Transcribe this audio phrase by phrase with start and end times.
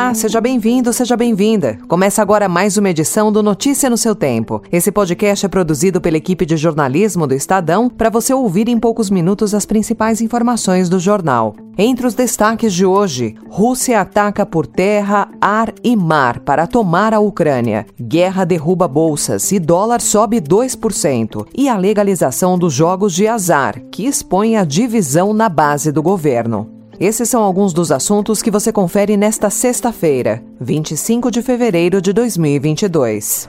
[0.00, 1.78] Olá, seja bem-vindo, seja bem-vinda.
[1.86, 4.62] Começa agora mais uma edição do Notícia no seu Tempo.
[4.72, 9.10] Esse podcast é produzido pela equipe de jornalismo do Estadão para você ouvir em poucos
[9.10, 11.54] minutos as principais informações do jornal.
[11.76, 17.20] Entre os destaques de hoje, Rússia ataca por terra, ar e mar para tomar a
[17.20, 17.84] Ucrânia.
[18.00, 21.46] Guerra derruba bolsas e dólar sobe 2%.
[21.54, 26.79] E a legalização dos jogos de azar, que expõe a divisão na base do governo.
[27.00, 33.48] Esses são alguns dos assuntos que você confere nesta sexta-feira, 25 de fevereiro de 2022.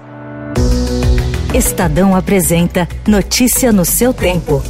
[1.54, 4.64] Estadão apresenta Notícia no seu tempo.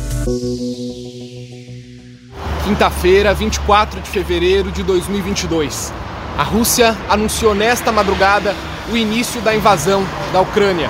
[2.63, 5.93] Quinta-feira, 24 de fevereiro de 2022.
[6.35, 8.55] A Rússia anunciou nesta madrugada
[8.91, 10.89] o início da invasão da Ucrânia.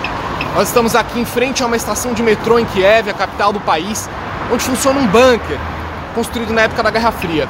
[0.56, 3.60] Nós estamos aqui em frente a uma estação de metrô em Kiev, a capital do
[3.60, 4.10] país,
[4.50, 5.60] onde funciona um bunker
[6.16, 7.50] construído na época da Guerra Fria.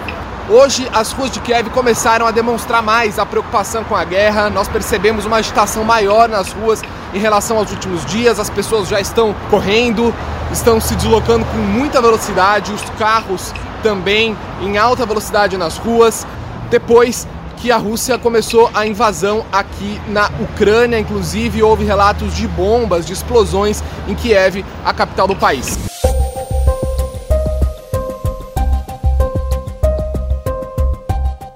[0.53, 4.49] Hoje, as ruas de Kiev começaram a demonstrar mais a preocupação com a guerra.
[4.49, 6.81] Nós percebemos uma agitação maior nas ruas
[7.13, 8.37] em relação aos últimos dias.
[8.37, 10.13] As pessoas já estão correndo,
[10.51, 16.27] estão se deslocando com muita velocidade, os carros também em alta velocidade nas ruas.
[16.69, 23.05] Depois que a Rússia começou a invasão aqui na Ucrânia, inclusive houve relatos de bombas,
[23.05, 25.79] de explosões em Kiev, a capital do país.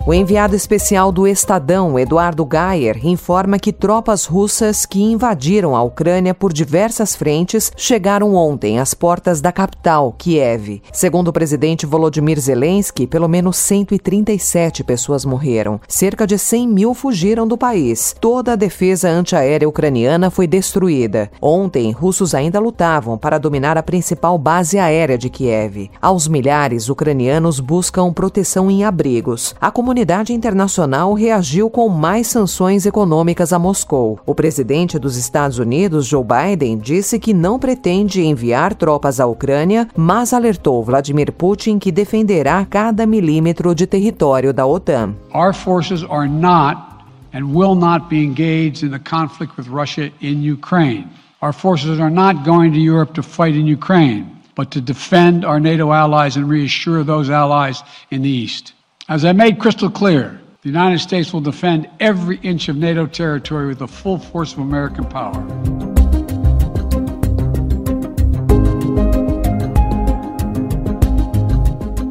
[0.08, 6.32] O enviado especial do Estadão, Eduardo Gayer, informa que tropas russas que invadiram a Ucrânia
[6.32, 10.84] por diversas frentes chegaram ontem às portas da capital, Kiev.
[10.94, 15.82] Segundo o presidente Volodymyr Zelensky, pelo menos 137 pessoas morreram.
[15.88, 18.16] Cerca de 100 mil fugiram do país.
[18.22, 21.32] Toda a defesa antiaérea ucraniana foi destruída.
[21.42, 25.90] Ontem, russos ainda lutavam para dominar a principal base aérea de Kiev.
[26.00, 29.56] Aos milhares, ucranianos buscam proteção em abrigos.
[29.60, 29.95] A comunidade
[30.34, 34.20] internacional reagiu com mais sanções econômicas a Moscou.
[34.26, 39.88] O presidente dos Estados Unidos, Joe Biden, disse que não pretende enviar tropas à Ucrânia,
[39.96, 45.16] mas alertou Vladimir Putin que defenderá cada milímetro de território da OTAN.
[45.34, 46.96] Our forces are not
[47.34, 51.08] and will not be engaged in the conflict with Russia in Ukraine.
[51.42, 55.60] Our forces are not going to Europe to fight in Ukraine, but to defend our
[55.60, 58.75] NATO allies and reassure those allies in the East.
[59.08, 63.68] As I made crystal clear, the United States will defend every inch of NATO territory
[63.68, 65.46] with the full force of American power.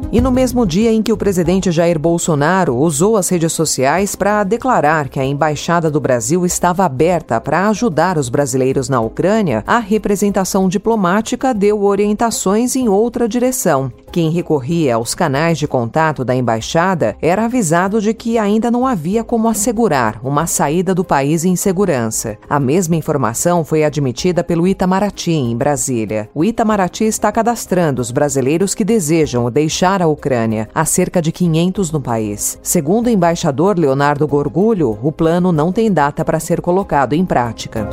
[0.09, 4.45] E no mesmo dia em que o presidente Jair Bolsonaro usou as redes sociais para
[4.45, 9.79] declarar que a embaixada do Brasil estava aberta para ajudar os brasileiros na Ucrânia, a
[9.79, 13.91] representação diplomática deu orientações em outra direção.
[14.15, 19.25] Quem recorria aos canais de contato da embaixada era avisado de que ainda não havia
[19.25, 22.37] como assegurar uma saída do país em segurança.
[22.49, 26.29] A mesma informação foi admitida pelo Itamaraty, em Brasília.
[26.33, 31.91] O Itamaraty está cadastrando os brasileiros que desejam deixar a Ucrânia, há cerca de 500
[31.91, 32.57] no país.
[32.63, 37.85] Segundo o embaixador Leonardo Gorgulho, o plano não tem data para ser colocado em prática.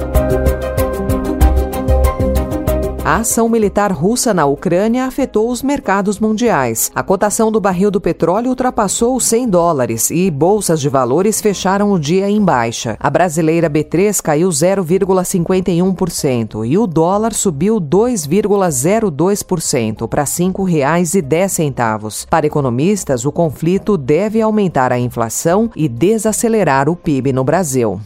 [3.13, 6.91] A ação militar russa na Ucrânia afetou os mercados mundiais.
[6.95, 11.93] A cotação do barril do petróleo ultrapassou os 100 dólares e bolsas de valores fecharam
[11.93, 12.97] o dia em baixa.
[12.99, 22.27] A brasileira B3 caiu 0,51% e o dólar subiu 2,02% para R$ 5,10.
[22.31, 28.01] Para economistas, o conflito deve aumentar a inflação e desacelerar o PIB no Brasil.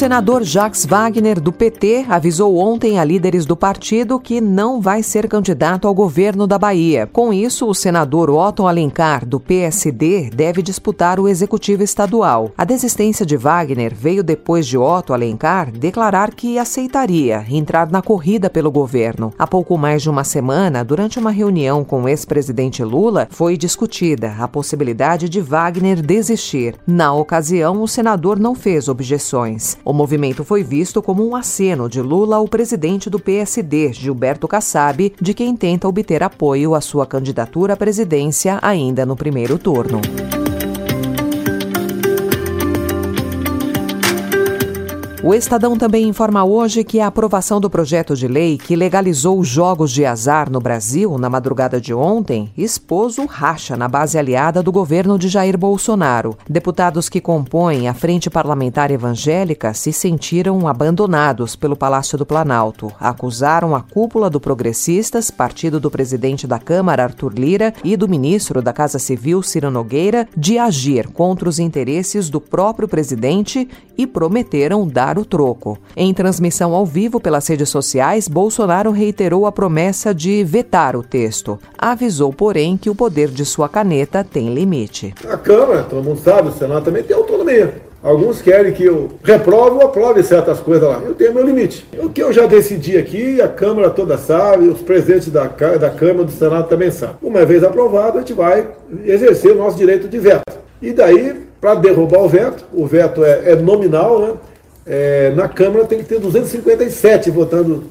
[0.00, 5.28] Senador Jacques Wagner, do PT, avisou ontem a líderes do partido que não vai ser
[5.28, 7.06] candidato ao governo da Bahia.
[7.06, 12.50] Com isso, o senador Otto Alencar, do PSD, deve disputar o executivo estadual.
[12.56, 18.48] A desistência de Wagner veio depois de Otto Alencar declarar que aceitaria entrar na corrida
[18.48, 19.34] pelo governo.
[19.38, 24.34] Há pouco mais de uma semana, durante uma reunião com o ex-presidente Lula, foi discutida
[24.38, 26.76] a possibilidade de Wagner desistir.
[26.86, 29.76] Na ocasião, o senador não fez objeções.
[29.90, 35.12] O movimento foi visto como um aceno de Lula ao presidente do PSD, Gilberto Kassab,
[35.20, 40.00] de quem tenta obter apoio à sua candidatura à presidência ainda no primeiro turno.
[45.22, 49.46] O Estadão também informa hoje que a aprovação do projeto de lei que legalizou os
[49.46, 54.62] jogos de azar no Brasil na madrugada de ontem expôs o racha na base aliada
[54.62, 56.38] do governo de Jair Bolsonaro.
[56.48, 62.90] Deputados que compõem a Frente Parlamentar Evangélica se sentiram abandonados pelo Palácio do Planalto.
[62.98, 68.62] Acusaram a cúpula do Progressistas, partido do presidente da Câmara, Arthur Lira, e do ministro
[68.62, 73.68] da Casa Civil, Ciro Nogueira, de agir contra os interesses do próprio presidente
[73.98, 75.78] e prometeram dar o troco.
[75.96, 81.58] Em transmissão ao vivo pelas redes sociais, Bolsonaro reiterou a promessa de vetar o texto.
[81.78, 85.14] Avisou, porém, que o poder de sua caneta tem limite.
[85.28, 87.90] A Câmara, todo mundo sabe, o Senado também tem autonomia.
[88.02, 91.02] Alguns querem que eu reprove ou aprove certas coisas lá.
[91.04, 91.86] Eu tenho meu limite.
[91.98, 96.24] O que eu já decidi aqui, a Câmara toda sabe, os presidentes da, da Câmara
[96.24, 97.16] do Senado também sabem.
[97.22, 98.68] Uma vez aprovado, a gente vai
[99.04, 100.58] exercer o nosso direito de veto.
[100.80, 104.32] E daí, para derrubar o veto, o veto é, é nominal, né?
[104.92, 107.84] É, na Câmara tem que ter 257 votando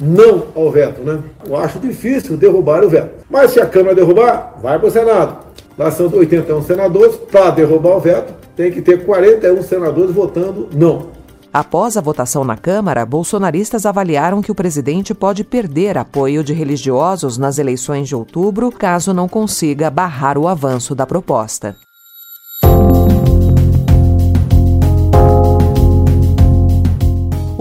[0.00, 1.18] não ao veto, né?
[1.44, 3.10] Eu acho difícil derrubar o veto.
[3.28, 5.38] Mas se a Câmara derrubar, vai para o Senado.
[5.76, 11.08] Lá são 81 senadores, para derrubar o veto, tem que ter 41 senadores votando não.
[11.52, 17.36] Após a votação na Câmara, bolsonaristas avaliaram que o presidente pode perder apoio de religiosos
[17.36, 21.74] nas eleições de outubro caso não consiga barrar o avanço da proposta.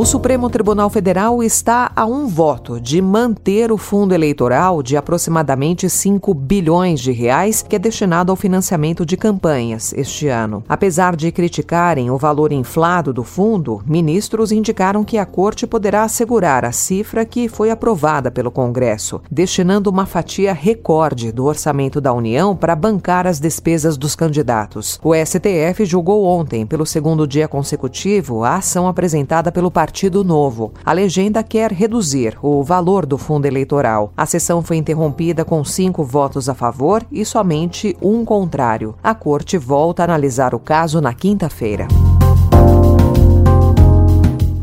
[0.04, 5.90] O Supremo Tribunal Federal está a um voto de manter o fundo eleitoral de aproximadamente
[5.90, 10.62] 5 bilhões de reais que é destinado ao financiamento de campanhas este ano.
[10.68, 16.66] Apesar de criticarem o valor inflado do fundo, ministros indicaram que a corte poderá assegurar
[16.66, 22.58] a cifra que foi aprovada pelo Congresso, destinando uma fatia recorde do orçamento da União
[22.58, 25.00] para bancar as despesas dos candidatos.
[25.02, 30.74] O STF julgou ontem, pelo segundo dia consecutivo, a ação apresentada pelo partido Partido Novo.
[30.84, 34.12] A legenda quer reduzir o valor do fundo eleitoral.
[34.18, 38.96] A sessão foi interrompida com cinco votos a favor e somente um contrário.
[39.04, 41.88] A corte volta a analisar o caso na quinta-feira.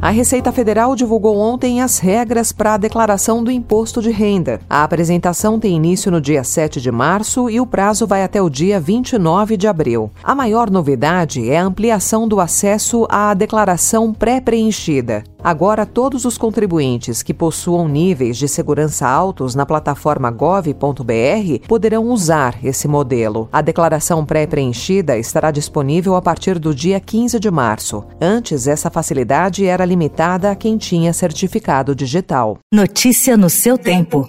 [0.03, 4.59] A Receita Federal divulgou ontem as regras para a declaração do imposto de renda.
[4.69, 8.49] A apresentação tem início no dia 7 de março e o prazo vai até o
[8.49, 10.11] dia 29 de abril.
[10.25, 15.23] A maior novidade é a ampliação do acesso à declaração pré-preenchida.
[15.43, 22.59] Agora, todos os contribuintes que possuam níveis de segurança altos na plataforma gov.br poderão usar
[22.65, 23.49] esse modelo.
[23.53, 28.05] A declaração pré-preenchida estará disponível a partir do dia 15 de março.
[28.21, 32.59] Antes, essa facilidade era limitada a quem tinha certificado digital.
[32.73, 34.29] Notícia no seu tempo.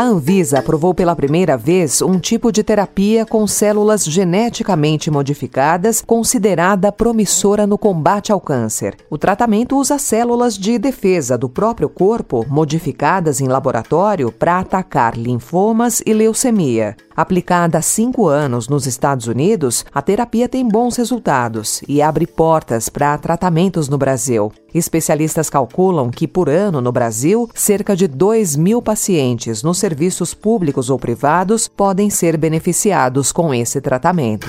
[0.00, 6.90] A Anvisa aprovou pela primeira vez um tipo de terapia com células geneticamente modificadas considerada
[6.90, 8.96] promissora no combate ao câncer.
[9.10, 16.02] O tratamento usa células de defesa do próprio corpo modificadas em laboratório para atacar linfomas
[16.06, 16.96] e leucemia.
[17.14, 22.88] Aplicada há cinco anos nos Estados Unidos, a terapia tem bons resultados e abre portas
[22.88, 24.50] para tratamentos no Brasil.
[24.74, 30.90] Especialistas calculam que, por ano no Brasil, cerca de 2 mil pacientes nos serviços públicos
[30.90, 34.48] ou privados podem ser beneficiados com esse tratamento.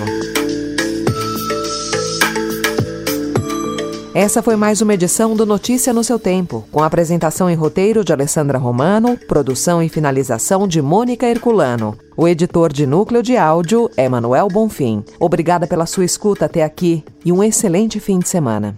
[4.13, 8.11] Essa foi mais uma edição do Notícia no seu Tempo, com apresentação e roteiro de
[8.11, 11.97] Alessandra Romano, produção e finalização de Mônica Herculano.
[12.18, 15.01] O editor de núcleo de áudio é Manuel Bonfim.
[15.18, 18.78] Obrigada pela sua escuta até aqui e um excelente fim de semana.